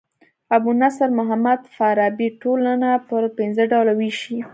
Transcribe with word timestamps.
ابو 0.55 0.71
نصر 0.81 1.09
محمد 1.19 1.61
فارابي 1.75 2.27
ټولنه 2.41 2.89
پر 3.07 3.23
پنځه 3.37 3.63
ډوله 3.71 3.93
ويشي. 3.99 4.37